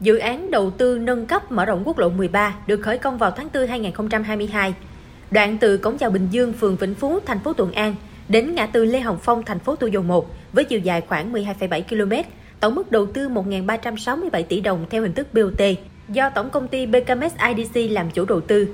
Dự 0.00 0.18
án 0.18 0.50
đầu 0.50 0.70
tư 0.70 0.98
nâng 0.98 1.26
cấp 1.26 1.52
mở 1.52 1.64
rộng 1.64 1.82
quốc 1.84 1.98
lộ 1.98 2.08
13 2.08 2.54
được 2.66 2.76
khởi 2.76 2.98
công 2.98 3.18
vào 3.18 3.30
tháng 3.30 3.48
4 3.54 3.66
2022. 3.66 4.74
Đoạn 5.30 5.58
từ 5.58 5.76
cổng 5.76 5.98
chào 5.98 6.10
Bình 6.10 6.28
Dương, 6.30 6.52
phường 6.52 6.76
Vĩnh 6.76 6.94
Phú, 6.94 7.18
thành 7.26 7.40
phố 7.40 7.52
Thuận 7.52 7.72
An 7.72 7.94
đến 8.28 8.54
ngã 8.54 8.66
tư 8.66 8.84
Lê 8.84 9.00
Hồng 9.00 9.18
Phong, 9.22 9.42
thành 9.42 9.58
phố 9.58 9.76
Thủ 9.76 9.86
Dầu 9.86 10.02
Một 10.02 10.34
với 10.52 10.64
chiều 10.64 10.78
dài 10.78 11.00
khoảng 11.00 11.32
12,7 11.32 11.82
km, 11.82 12.28
tổng 12.60 12.74
mức 12.74 12.92
đầu 12.92 13.06
tư 13.06 13.28
1.367 13.28 14.42
tỷ 14.42 14.60
đồng 14.60 14.86
theo 14.90 15.02
hình 15.02 15.12
thức 15.12 15.34
BOT 15.34 15.62
do 16.08 16.30
tổng 16.30 16.50
công 16.50 16.68
ty 16.68 16.86
BKMS 16.86 17.32
IDC 17.56 17.90
làm 17.90 18.10
chủ 18.10 18.24
đầu 18.24 18.40
tư. 18.40 18.68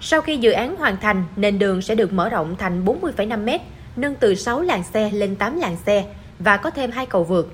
Sau 0.00 0.20
khi 0.20 0.36
dự 0.36 0.50
án 0.50 0.76
hoàn 0.76 0.96
thành, 0.96 1.24
nền 1.36 1.58
đường 1.58 1.82
sẽ 1.82 1.94
được 1.94 2.12
mở 2.12 2.28
rộng 2.28 2.56
thành 2.58 2.84
40,5 2.84 3.44
m, 3.44 3.62
nâng 3.96 4.14
từ 4.14 4.34
6 4.34 4.60
làn 4.60 4.82
xe 4.82 5.10
lên 5.10 5.36
8 5.36 5.60
làn 5.60 5.76
xe 5.86 6.04
và 6.38 6.56
có 6.56 6.70
thêm 6.70 6.90
hai 6.90 7.06
cầu 7.06 7.24
vượt. 7.24 7.52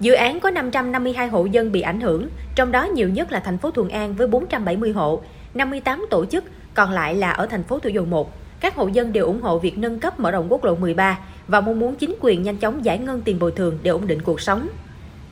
Dự 0.00 0.12
án 0.12 0.40
có 0.40 0.50
552 0.50 1.28
hộ 1.28 1.44
dân 1.44 1.72
bị 1.72 1.80
ảnh 1.80 2.00
hưởng, 2.00 2.28
trong 2.54 2.72
đó 2.72 2.84
nhiều 2.84 3.08
nhất 3.08 3.32
là 3.32 3.40
thành 3.40 3.58
phố 3.58 3.70
Thuận 3.70 3.88
An 3.88 4.14
với 4.14 4.26
470 4.26 4.92
hộ, 4.92 5.22
58 5.54 6.06
tổ 6.10 6.24
chức, 6.26 6.44
còn 6.74 6.90
lại 6.90 7.14
là 7.14 7.30
ở 7.30 7.46
thành 7.46 7.62
phố 7.62 7.78
Thủ 7.78 7.90
Dầu 7.90 8.04
Một. 8.04 8.32
Các 8.60 8.74
hộ 8.74 8.88
dân 8.88 9.12
đều 9.12 9.26
ủng 9.26 9.42
hộ 9.42 9.58
việc 9.58 9.78
nâng 9.78 10.00
cấp 10.00 10.20
mở 10.20 10.30
rộng 10.30 10.46
quốc 10.48 10.64
lộ 10.64 10.74
13 10.74 11.18
và 11.48 11.60
mong 11.60 11.80
muốn 11.80 11.94
chính 11.94 12.14
quyền 12.20 12.42
nhanh 12.42 12.56
chóng 12.56 12.84
giải 12.84 12.98
ngân 12.98 13.20
tiền 13.20 13.38
bồi 13.38 13.52
thường 13.52 13.78
để 13.82 13.90
ổn 13.90 14.06
định 14.06 14.22
cuộc 14.22 14.40
sống. 14.40 14.68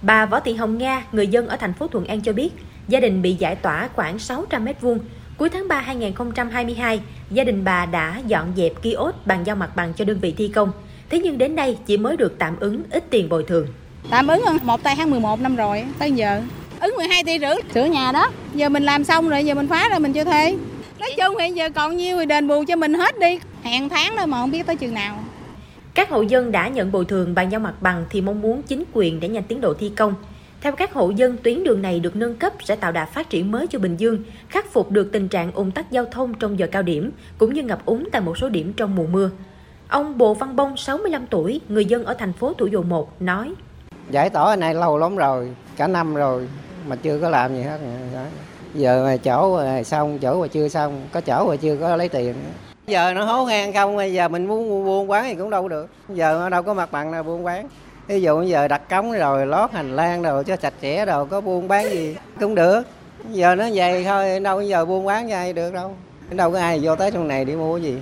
Bà 0.02 0.26
Võ 0.26 0.40
Thị 0.40 0.54
Hồng 0.54 0.78
Nga, 0.78 1.04
người 1.12 1.26
dân 1.26 1.48
ở 1.48 1.56
thành 1.56 1.72
phố 1.72 1.86
Thuận 1.86 2.06
An 2.06 2.20
cho 2.20 2.32
biết, 2.32 2.50
gia 2.88 3.00
đình 3.00 3.22
bị 3.22 3.34
giải 3.34 3.56
tỏa 3.56 3.88
khoảng 3.94 4.18
600 4.18 4.64
m2. 4.64 4.98
Cuối 5.38 5.48
tháng 5.48 5.68
3 5.68 5.80
2022, 5.80 7.00
gia 7.30 7.44
đình 7.44 7.64
bà 7.64 7.86
đã 7.86 8.20
dọn 8.26 8.52
dẹp 8.56 8.82
kiosk 8.82 9.26
bàn 9.26 9.44
giao 9.44 9.56
mặt 9.56 9.76
bằng 9.76 9.94
cho 9.94 10.04
đơn 10.04 10.18
vị 10.20 10.34
thi 10.38 10.48
công. 10.48 10.72
Thế 11.10 11.18
nhưng 11.18 11.38
đến 11.38 11.56
nay 11.56 11.78
chỉ 11.86 11.96
mới 11.96 12.16
được 12.16 12.38
tạm 12.38 12.56
ứng 12.60 12.82
ít 12.90 13.04
tiền 13.10 13.28
bồi 13.28 13.44
thường. 13.44 13.66
Tạm 14.10 14.28
ứng 14.28 14.42
một 14.62 14.82
tay 14.82 14.94
tháng 14.96 15.10
11 15.10 15.40
năm 15.40 15.56
rồi, 15.56 15.84
tới 15.98 16.12
giờ. 16.12 16.42
Ứng 16.80 16.94
12 16.96 17.24
tỷ 17.24 17.38
rưỡi, 17.38 17.54
sửa 17.74 17.84
nhà 17.84 18.12
đó. 18.12 18.30
Giờ 18.54 18.68
mình 18.68 18.82
làm 18.82 19.04
xong 19.04 19.28
rồi, 19.28 19.44
giờ 19.44 19.54
mình 19.54 19.68
phá 19.68 19.88
rồi 19.88 19.98
mình 20.00 20.12
cho 20.12 20.24
thuê. 20.24 20.56
Nói 21.00 21.10
chung 21.16 21.36
hiện 21.38 21.56
giờ 21.56 21.70
còn 21.70 21.96
nhiêu 21.96 22.18
thì 22.18 22.26
đền 22.26 22.48
bù 22.48 22.64
cho 22.68 22.76
mình 22.76 22.94
hết 22.94 23.18
đi. 23.18 23.38
Hẹn 23.62 23.88
tháng 23.88 24.16
đó 24.16 24.26
mà 24.26 24.40
không 24.40 24.50
biết 24.50 24.66
tới 24.66 24.76
chừng 24.76 24.94
nào. 24.94 25.18
Các 25.94 26.10
hộ 26.10 26.22
dân 26.22 26.52
đã 26.52 26.68
nhận 26.68 26.92
bồi 26.92 27.04
thường 27.04 27.34
bàn 27.34 27.52
giao 27.52 27.60
mặt 27.60 27.74
bằng 27.80 28.04
thì 28.10 28.20
mong 28.20 28.40
muốn 28.40 28.62
chính 28.62 28.84
quyền 28.92 29.20
để 29.20 29.28
nhanh 29.28 29.42
tiến 29.42 29.60
độ 29.60 29.74
thi 29.74 29.92
công. 29.96 30.14
Theo 30.60 30.72
các 30.72 30.92
hộ 30.92 31.10
dân, 31.10 31.36
tuyến 31.42 31.64
đường 31.64 31.82
này 31.82 32.00
được 32.00 32.16
nâng 32.16 32.36
cấp 32.36 32.52
sẽ 32.64 32.76
tạo 32.76 32.92
đà 32.92 33.04
phát 33.04 33.30
triển 33.30 33.50
mới 33.50 33.66
cho 33.66 33.78
Bình 33.78 33.96
Dương, 33.96 34.18
khắc 34.48 34.72
phục 34.72 34.90
được 34.90 35.12
tình 35.12 35.28
trạng 35.28 35.52
ủng 35.52 35.70
tắc 35.70 35.90
giao 35.90 36.04
thông 36.04 36.34
trong 36.34 36.58
giờ 36.58 36.66
cao 36.72 36.82
điểm, 36.82 37.10
cũng 37.38 37.54
như 37.54 37.62
ngập 37.62 37.84
úng 37.84 38.08
tại 38.12 38.22
một 38.22 38.38
số 38.38 38.48
điểm 38.48 38.72
trong 38.72 38.94
mùa 38.94 39.06
mưa. 39.06 39.30
Ông 39.88 40.18
Bồ 40.18 40.34
Văn 40.34 40.56
Bông, 40.56 40.76
65 40.76 41.26
tuổi, 41.30 41.60
người 41.68 41.84
dân 41.84 42.04
ở 42.04 42.14
thành 42.14 42.32
phố 42.32 42.52
Thủ 42.52 42.66
Dầu 42.66 42.82
Một, 42.82 43.22
nói 43.22 43.54
Giải 44.12 44.30
tỏa 44.30 44.56
nay 44.56 44.74
lâu 44.74 44.98
lắm 44.98 45.16
rồi, 45.16 45.48
cả 45.76 45.86
năm 45.86 46.14
rồi 46.14 46.48
mà 46.86 46.96
chưa 46.96 47.18
có 47.18 47.28
làm 47.28 47.54
gì 47.54 47.62
hết. 47.62 47.78
Giờ 48.74 49.04
mà 49.04 49.16
chỗ 49.16 49.60
xong, 49.84 50.18
chỗ 50.18 50.40
mà 50.40 50.46
chưa 50.46 50.68
xong, 50.68 51.06
có 51.12 51.20
chỗ 51.20 51.48
mà 51.48 51.56
chưa 51.56 51.76
có 51.76 51.96
lấy 51.96 52.08
tiền. 52.08 52.34
Giờ 52.86 53.12
nó 53.14 53.24
hố 53.24 53.46
ngang 53.46 53.72
không, 53.72 54.14
giờ 54.14 54.28
mình 54.28 54.46
muốn 54.46 54.84
buôn 54.84 55.08
bán 55.08 55.24
thì 55.24 55.34
cũng 55.34 55.50
đâu 55.50 55.68
được. 55.68 55.88
Giờ 56.08 56.48
đâu 56.48 56.62
có 56.62 56.74
mặt 56.74 56.92
bằng 56.92 57.10
nào 57.10 57.22
buôn 57.22 57.44
bán. 57.44 57.68
Ví 58.06 58.22
dụ 58.22 58.42
giờ 58.42 58.68
đặt 58.68 58.88
cống 58.90 59.12
rồi 59.12 59.46
lót 59.46 59.72
hành 59.72 59.96
lang 59.96 60.22
rồi 60.22 60.44
cho 60.44 60.56
sạch 60.56 60.74
sẽ 60.82 61.04
rồi 61.06 61.26
có 61.26 61.40
buôn 61.40 61.68
bán 61.68 61.90
gì 61.90 62.16
cũng 62.40 62.54
được. 62.54 62.82
Giờ 63.30 63.54
nó 63.54 63.64
vậy 63.74 64.04
thôi, 64.04 64.40
đâu 64.40 64.62
giờ 64.62 64.84
buôn 64.84 65.06
bán 65.06 65.26
như 65.26 65.34
ai 65.34 65.52
được 65.52 65.74
đâu. 65.74 65.94
Đâu 66.30 66.52
có 66.52 66.58
ai 66.58 66.80
vô 66.82 66.96
tới 66.96 67.10
trong 67.10 67.28
này 67.28 67.44
đi 67.44 67.56
mua 67.56 67.76
gì. 67.76 67.96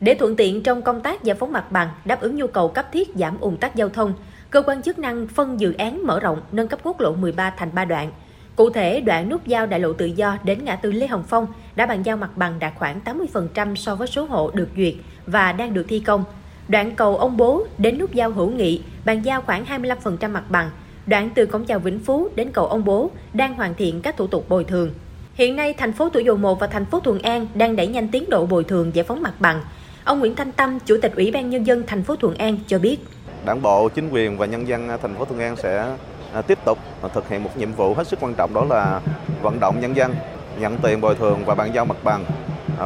Để 0.00 0.14
thuận 0.14 0.36
tiện 0.36 0.62
trong 0.62 0.82
công 0.82 1.00
tác 1.00 1.24
giải 1.24 1.36
phóng 1.36 1.52
mặt 1.52 1.72
bằng, 1.72 1.88
đáp 2.04 2.20
ứng 2.20 2.36
nhu 2.36 2.46
cầu 2.46 2.68
cấp 2.68 2.86
thiết 2.92 3.08
giảm 3.14 3.40
ủng 3.40 3.56
tắc 3.56 3.74
giao 3.74 3.88
thông, 3.88 4.14
cơ 4.54 4.62
quan 4.62 4.82
chức 4.82 4.98
năng 4.98 5.26
phân 5.26 5.60
dự 5.60 5.72
án 5.72 6.06
mở 6.06 6.20
rộng 6.20 6.40
nâng 6.52 6.68
cấp 6.68 6.80
quốc 6.82 7.00
lộ 7.00 7.14
13 7.14 7.50
thành 7.50 7.70
3 7.74 7.84
đoạn. 7.84 8.12
Cụ 8.56 8.70
thể, 8.70 9.00
đoạn 9.00 9.28
nút 9.28 9.46
giao 9.46 9.66
đại 9.66 9.80
lộ 9.80 9.92
tự 9.92 10.06
do 10.06 10.38
đến 10.44 10.64
ngã 10.64 10.76
tư 10.76 10.92
Lê 10.92 11.06
Hồng 11.06 11.24
Phong 11.28 11.46
đã 11.76 11.86
bàn 11.86 12.02
giao 12.02 12.16
mặt 12.16 12.30
bằng 12.36 12.58
đạt 12.58 12.72
khoảng 12.78 13.00
80% 13.04 13.74
so 13.74 13.94
với 13.94 14.08
số 14.08 14.24
hộ 14.24 14.50
được 14.54 14.68
duyệt 14.76 14.94
và 15.26 15.52
đang 15.52 15.74
được 15.74 15.86
thi 15.88 16.00
công. 16.00 16.24
Đoạn 16.68 16.94
cầu 16.96 17.16
ông 17.16 17.36
Bố 17.36 17.66
đến 17.78 17.98
nút 17.98 18.12
giao 18.12 18.30
hữu 18.30 18.50
nghị 18.50 18.82
bàn 19.04 19.24
giao 19.24 19.42
khoảng 19.42 19.64
25% 19.64 20.30
mặt 20.30 20.44
bằng. 20.48 20.70
Đoạn 21.06 21.30
từ 21.34 21.46
cổng 21.46 21.64
chào 21.64 21.78
Vĩnh 21.78 21.98
Phú 21.98 22.28
đến 22.34 22.50
cầu 22.52 22.66
ông 22.66 22.84
Bố 22.84 23.10
đang 23.32 23.54
hoàn 23.54 23.74
thiện 23.74 24.00
các 24.00 24.16
thủ 24.16 24.26
tục 24.26 24.48
bồi 24.48 24.64
thường. 24.64 24.90
Hiện 25.34 25.56
nay, 25.56 25.74
thành 25.74 25.92
phố 25.92 26.08
Thủ 26.08 26.20
Dầu 26.20 26.36
Một 26.36 26.60
và 26.60 26.66
thành 26.66 26.84
phố 26.84 27.00
Thuận 27.00 27.18
An 27.18 27.46
đang 27.54 27.76
đẩy 27.76 27.86
nhanh 27.86 28.08
tiến 28.08 28.24
độ 28.30 28.46
bồi 28.46 28.64
thường 28.64 28.90
giải 28.94 29.04
phóng 29.04 29.22
mặt 29.22 29.34
bằng. 29.38 29.60
Ông 30.04 30.20
Nguyễn 30.20 30.34
Thanh 30.34 30.52
Tâm, 30.52 30.78
Chủ 30.86 30.96
tịch 31.02 31.12
Ủy 31.16 31.30
ban 31.30 31.50
Nhân 31.50 31.66
dân 31.66 31.82
thành 31.86 32.02
phố 32.02 32.16
Thuận 32.16 32.34
An 32.34 32.58
cho 32.66 32.78
biết. 32.78 32.98
Đảng 33.44 33.62
bộ, 33.62 33.88
chính 33.88 34.08
quyền 34.10 34.38
và 34.38 34.46
nhân 34.46 34.68
dân 34.68 34.88
à, 34.88 34.96
thành 34.96 35.14
phố 35.14 35.24
Thuận 35.24 35.40
An 35.40 35.56
sẽ 35.56 35.96
à, 36.32 36.42
tiếp 36.42 36.58
tục 36.64 36.78
à, 37.02 37.08
thực 37.14 37.28
hiện 37.28 37.44
một 37.44 37.50
nhiệm 37.56 37.72
vụ 37.72 37.94
hết 37.94 38.06
sức 38.06 38.18
quan 38.22 38.34
trọng 38.34 38.54
đó 38.54 38.64
là 38.64 39.00
vận 39.42 39.60
động 39.60 39.80
nhân 39.80 39.96
dân 39.96 40.14
nhận 40.58 40.78
tiền 40.78 41.00
bồi 41.00 41.14
thường 41.14 41.44
và 41.46 41.54
bàn 41.54 41.70
giao 41.74 41.84
mặt 41.84 41.96
bằng 42.04 42.24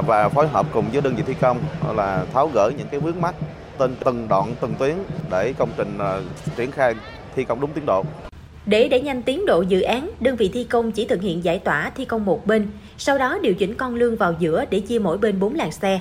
và 0.07 0.29
phối 0.29 0.49
hợp 0.49 0.67
cùng 0.73 0.85
với 0.93 1.03
đơn 1.03 1.15
vị 1.17 1.23
thi 1.27 1.35
công 1.41 1.59
là 1.97 2.25
tháo 2.33 2.51
gỡ 2.55 2.71
những 2.79 2.87
cái 2.91 3.01
vướng 3.01 3.21
mắt 3.21 3.35
tên 3.79 3.97
từng 4.05 4.29
đoạn 4.29 4.55
từng 4.61 4.75
tuyến 4.79 4.95
để 5.31 5.55
công 5.59 5.71
trình 5.77 5.99
triển 6.57 6.71
khai 6.71 6.95
thi 7.37 7.45
công 7.45 7.61
đúng 7.61 7.73
tiến 7.73 7.87
độ. 7.87 8.05
Để 8.67 8.89
đẩy 8.89 9.01
nhanh 9.01 9.23
tiến 9.23 9.47
độ 9.47 9.63
dự 9.63 9.81
án, 9.81 10.11
đơn 10.21 10.37
vị 10.37 10.51
thi 10.55 10.65
công 10.65 10.93
chỉ 10.93 11.07
thực 11.07 11.23
hiện 11.23 11.45
giải 11.45 11.59
tỏa 11.59 11.91
thi 11.97 12.05
công 12.05 12.25
một 12.25 12.47
bên, 12.47 12.71
sau 12.99 13.19
đó 13.19 13.39
điều 13.43 13.55
chỉnh 13.55 13.75
con 13.75 13.95
lương 13.95 14.17
vào 14.17 14.35
giữa 14.39 14.65
để 14.71 14.81
chia 14.81 14.99
mỗi 14.99 15.19
bên 15.19 15.41
4 15.41 15.55
làn 15.55 15.73
xe. 15.73 16.01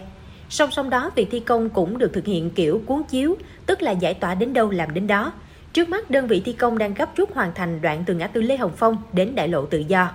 Song 0.50 0.72
song 0.72 0.90
đó, 0.90 1.12
việc 1.16 1.28
thi 1.32 1.40
công 1.40 1.70
cũng 1.70 1.98
được 1.98 2.14
thực 2.14 2.26
hiện 2.26 2.50
kiểu 2.50 2.82
cuốn 2.86 3.04
chiếu, 3.04 3.36
tức 3.66 3.82
là 3.82 3.92
giải 3.92 4.14
tỏa 4.14 4.36
đến 4.36 4.54
đâu 4.54 4.70
làm 4.70 4.94
đến 4.94 5.08
đó. 5.08 5.34
Trước 5.74 5.90
mắt, 5.90 6.10
đơn 6.10 6.28
vị 6.28 6.42
thi 6.46 6.54
công 6.54 6.78
đang 6.78 6.94
gấp 6.94 7.16
rút 7.16 7.34
hoàn 7.34 7.54
thành 7.54 7.82
đoạn 7.82 8.04
từ 8.06 8.14
ngã 8.14 8.28
tư 8.28 8.42
Lê 8.42 8.58
Hồng 8.58 8.72
Phong 8.78 8.98
đến 9.14 9.36
đại 9.36 9.48
lộ 9.48 9.66
Tự 9.66 9.84
Do. 9.88 10.12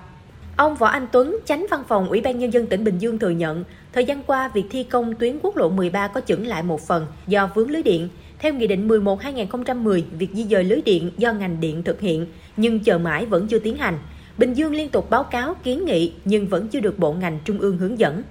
Ông 0.56 0.74
Võ 0.74 0.86
Anh 0.86 1.06
Tuấn, 1.12 1.38
tránh 1.46 1.66
văn 1.70 1.82
phòng 1.88 2.08
Ủy 2.08 2.20
ban 2.20 2.38
Nhân 2.38 2.52
dân 2.52 2.66
tỉnh 2.66 2.84
Bình 2.84 2.98
Dương 2.98 3.18
thừa 3.18 3.30
nhận, 3.30 3.64
thời 3.92 4.04
gian 4.04 4.22
qua 4.22 4.48
việc 4.48 4.64
thi 4.70 4.84
công 4.84 5.14
tuyến 5.14 5.38
quốc 5.42 5.56
lộ 5.56 5.68
13 5.68 6.08
có 6.08 6.20
chững 6.20 6.46
lại 6.46 6.62
một 6.62 6.80
phần 6.80 7.06
do 7.26 7.50
vướng 7.54 7.70
lưới 7.70 7.82
điện. 7.82 8.08
Theo 8.38 8.52
Nghị 8.52 8.66
định 8.66 8.88
11-2010, 8.88 10.02
việc 10.18 10.30
di 10.32 10.44
dời 10.44 10.64
lưới 10.64 10.82
điện 10.82 11.10
do 11.18 11.32
ngành 11.32 11.60
điện 11.60 11.82
thực 11.82 12.00
hiện, 12.00 12.26
nhưng 12.56 12.80
chờ 12.80 12.98
mãi 12.98 13.26
vẫn 13.26 13.48
chưa 13.48 13.58
tiến 13.58 13.76
hành. 13.76 13.98
Bình 14.38 14.54
Dương 14.54 14.74
liên 14.74 14.88
tục 14.88 15.10
báo 15.10 15.24
cáo 15.24 15.54
kiến 15.64 15.84
nghị 15.84 16.12
nhưng 16.24 16.46
vẫn 16.46 16.68
chưa 16.68 16.80
được 16.80 16.98
bộ 16.98 17.12
ngành 17.12 17.38
trung 17.44 17.58
ương 17.58 17.78
hướng 17.78 17.98
dẫn. 17.98 18.22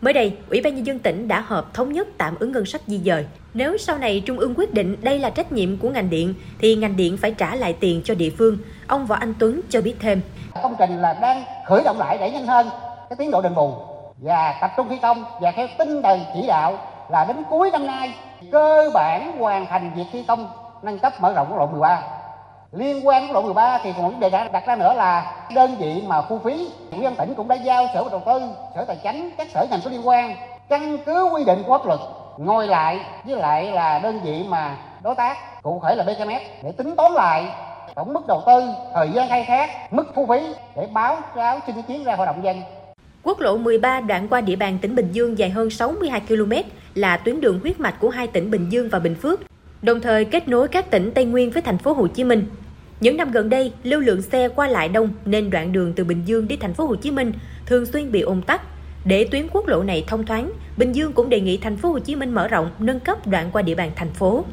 Mới 0.00 0.12
đây, 0.12 0.36
Ủy 0.50 0.60
ban 0.60 0.74
Nhân 0.74 0.86
dân 0.86 0.98
tỉnh 0.98 1.28
đã 1.28 1.40
họp 1.40 1.74
thống 1.74 1.92
nhất 1.92 2.08
tạm 2.18 2.34
ứng 2.40 2.52
ngân 2.52 2.66
sách 2.66 2.80
di 2.86 2.98
dời. 2.98 3.26
Nếu 3.54 3.78
sau 3.78 3.98
này 3.98 4.22
Trung 4.26 4.38
ương 4.38 4.54
quyết 4.56 4.74
định 4.74 4.96
đây 5.02 5.18
là 5.18 5.30
trách 5.30 5.52
nhiệm 5.52 5.76
của 5.78 5.90
ngành 5.90 6.10
điện, 6.10 6.34
thì 6.58 6.76
ngành 6.76 6.96
điện 6.96 7.16
phải 7.16 7.30
trả 7.30 7.54
lại 7.54 7.72
tiền 7.80 8.02
cho 8.04 8.14
địa 8.14 8.30
phương. 8.38 8.58
Ông 8.86 9.06
Võ 9.06 9.16
Anh 9.16 9.34
Tuấn 9.38 9.60
cho 9.68 9.80
biết 9.80 9.94
thêm. 10.00 10.20
Công 10.62 10.74
trình 10.78 10.98
là 10.98 11.18
đang 11.22 11.44
khởi 11.66 11.82
động 11.84 11.98
lại 11.98 12.18
để 12.20 12.30
nhanh 12.30 12.46
hơn 12.46 12.68
cái 13.08 13.16
tiến 13.16 13.30
độ 13.30 13.42
đền 13.42 13.54
bù 13.54 13.72
và 14.16 14.58
tập 14.60 14.70
trung 14.76 14.86
thi 14.88 14.96
công 15.02 15.24
và 15.40 15.50
theo 15.50 15.66
tinh 15.78 16.02
thần 16.02 16.20
chỉ 16.34 16.46
đạo 16.46 16.78
là 17.10 17.24
đến 17.28 17.36
cuối 17.50 17.70
năm 17.70 17.86
nay 17.86 18.14
cơ 18.52 18.90
bản 18.94 19.38
hoàn 19.38 19.66
thành 19.66 19.90
việc 19.96 20.04
thi 20.12 20.24
công 20.28 20.48
nâng 20.82 20.98
cấp 20.98 21.12
mở 21.20 21.32
rộng 21.32 21.46
quốc 21.50 21.58
lộ 21.58 21.66
13 21.66 22.00
liên 22.72 23.06
quan 23.06 23.26
quốc 23.26 23.34
lộ 23.34 23.42
13 23.42 23.80
thì 23.82 23.92
còn 23.96 24.10
vấn 24.10 24.20
đề 24.20 24.30
đặt 24.30 24.66
ra 24.66 24.76
nữa 24.76 24.92
là 24.96 25.46
đơn 25.54 25.76
vị 25.78 26.02
mà 26.06 26.22
thu 26.28 26.38
phí 26.44 26.70
ủy 26.92 27.02
ban 27.02 27.16
tỉnh 27.16 27.34
cũng 27.34 27.48
đã 27.48 27.54
giao 27.54 27.86
sở 27.94 28.04
đầu 28.10 28.22
tư 28.26 28.40
sở 28.74 28.84
tài 28.84 28.96
chính 29.02 29.30
các 29.38 29.48
sở 29.54 29.66
ngành 29.70 29.80
có 29.84 29.90
liên 29.90 30.08
quan 30.08 30.36
căn 30.68 30.98
cứ 31.06 31.28
quy 31.32 31.44
định 31.44 31.62
của 31.66 31.78
pháp 31.78 31.86
luật 31.86 32.00
ngồi 32.38 32.66
lại 32.66 33.00
với 33.26 33.36
lại 33.36 33.72
là 33.72 33.98
đơn 33.98 34.20
vị 34.24 34.44
mà 34.48 34.76
đối 35.02 35.14
tác 35.14 35.62
cụ 35.62 35.82
thể 35.84 35.94
là 35.94 36.04
BKMS 36.04 36.62
để 36.62 36.72
tính 36.72 36.96
toán 36.96 37.12
lại 37.12 37.46
tổng 37.94 38.12
mức 38.12 38.26
đầu 38.26 38.42
tư 38.46 38.62
thời 38.94 39.10
gian 39.14 39.28
khai 39.28 39.44
thác 39.48 39.92
mức 39.92 40.04
thu 40.14 40.26
phí 40.26 40.54
để 40.76 40.88
báo 40.92 41.18
cáo 41.34 41.58
xin 41.66 41.76
ý 41.76 41.82
kiến 41.88 42.04
ra 42.04 42.16
hội 42.16 42.26
đồng 42.26 42.44
dân. 42.44 42.56
Quốc 43.22 43.40
lộ 43.40 43.56
13 43.56 44.00
đoạn 44.00 44.28
qua 44.28 44.40
địa 44.40 44.56
bàn 44.56 44.78
tỉnh 44.82 44.94
Bình 44.94 45.08
Dương 45.12 45.38
dài 45.38 45.50
hơn 45.50 45.70
62 45.70 46.20
km 46.20 46.52
là 46.94 47.16
tuyến 47.16 47.40
đường 47.40 47.60
huyết 47.62 47.80
mạch 47.80 47.94
của 48.00 48.08
hai 48.08 48.26
tỉnh 48.26 48.50
Bình 48.50 48.68
Dương 48.70 48.88
và 48.92 48.98
Bình 48.98 49.16
Phước, 49.22 49.40
đồng 49.82 50.00
thời 50.00 50.24
kết 50.24 50.48
nối 50.48 50.68
các 50.68 50.90
tỉnh 50.90 51.10
Tây 51.14 51.24
Nguyên 51.24 51.50
với 51.50 51.62
thành 51.62 51.78
phố 51.78 51.92
Hồ 51.92 52.06
Chí 52.06 52.24
Minh. 52.24 52.46
Những 53.00 53.16
năm 53.16 53.30
gần 53.30 53.48
đây, 53.48 53.72
lưu 53.82 54.00
lượng 54.00 54.22
xe 54.22 54.48
qua 54.48 54.68
lại 54.68 54.88
đông 54.88 55.10
nên 55.24 55.50
đoạn 55.50 55.72
đường 55.72 55.92
từ 55.92 56.04
Bình 56.04 56.22
Dương 56.24 56.48
đi 56.48 56.56
thành 56.56 56.74
phố 56.74 56.86
Hồ 56.86 56.96
Chí 56.96 57.10
Minh 57.10 57.32
thường 57.66 57.86
xuyên 57.86 58.12
bị 58.12 58.20
ùn 58.20 58.42
tắc. 58.42 58.62
Để 59.04 59.28
tuyến 59.30 59.46
quốc 59.52 59.66
lộ 59.68 59.82
này 59.82 60.04
thông 60.06 60.26
thoáng, 60.26 60.52
Bình 60.76 60.92
Dương 60.92 61.12
cũng 61.12 61.28
đề 61.28 61.40
nghị 61.40 61.56
thành 61.56 61.76
phố 61.76 61.90
Hồ 61.90 61.98
Chí 61.98 62.16
Minh 62.16 62.34
mở 62.34 62.48
rộng, 62.48 62.70
nâng 62.78 63.00
cấp 63.00 63.26
đoạn 63.26 63.50
qua 63.52 63.62
địa 63.62 63.74
bàn 63.74 63.90
thành 63.96 64.10
phố. 64.10 64.44